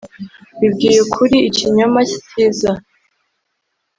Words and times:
Bibwiye 0.59 0.97
ukuri 1.05 1.37
ikinyoma 1.49 1.99
sikiza 2.11 2.71